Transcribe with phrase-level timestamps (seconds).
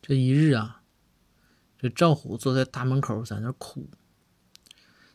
[0.00, 0.82] 这一日啊，
[1.78, 3.88] 这赵虎坐在大门口在那哭。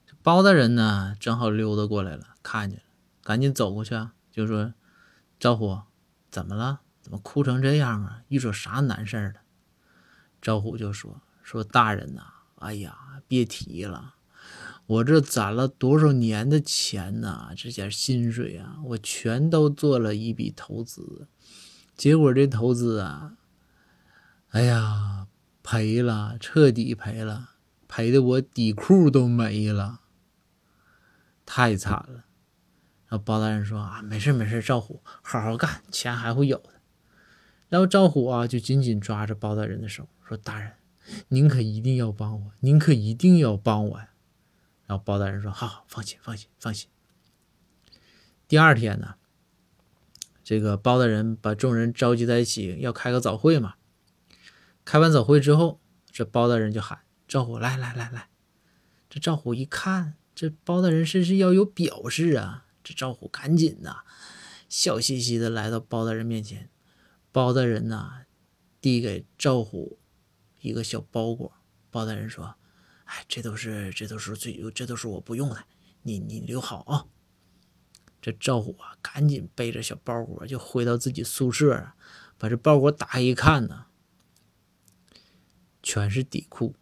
[0.06, 2.86] 这包大人呢，正好溜达过来了，看见了，
[3.24, 4.74] 赶紧走过去啊，就说
[5.40, 5.80] ：“赵虎，
[6.30, 6.82] 怎么了？
[7.02, 8.22] 怎么哭成这样啊？
[8.28, 9.42] 遇着啥难事儿了？”
[10.42, 12.22] 赵虎就说：“说大人呐，
[12.56, 14.15] 哎呀，别提了。”
[14.86, 17.54] 我这攒了多少年的钱呐？
[17.55, 21.27] 这点薪水啊，我全都做了一笔投资，
[21.95, 23.38] 结果这投资啊，
[24.54, 25.26] 哎呀，
[25.63, 27.55] 赔了，彻底赔了，
[27.88, 30.02] 赔的我底裤都没了，
[31.43, 32.26] 太惨了。
[33.07, 36.70] 然后包大人说啊，没事没事，赵虎，好好干，钱还会有的。
[37.67, 40.73] 然后赵虎啊，就紧紧抓着包大人的手，说：“大人，
[41.29, 44.09] 您可一定要帮我，您可一定要帮我呀！”
[44.85, 46.88] 然后包大人说：“好好，放心，放心，放心。”
[48.48, 49.15] 第二天呢，
[50.43, 53.73] 这个包大人把众人召集在一起，要开个早会嘛。
[54.85, 55.79] 开完早会之后，
[56.11, 58.29] 这包大人就喊赵虎：“来来来来！”
[59.09, 62.65] 这赵虎一看，这包大人这是要有表示啊。
[62.84, 64.03] 这赵虎赶紧呐，
[64.67, 66.70] 笑嘻嘻的来到包大人面前。
[67.31, 68.25] 包大人呐，
[68.81, 70.00] 递给赵虎
[70.62, 71.53] 一个小包裹。
[71.90, 72.56] 包大人说。
[73.06, 75.66] 哎，这都是这都是最这都是我不用的，
[76.03, 77.06] 你你留好啊。
[78.22, 81.92] 这赵虎啊，赶紧背着小包裹就回到自己宿舍，
[82.38, 83.88] 把这包裹打开一看呢，
[85.84, 86.73] 全是底裤。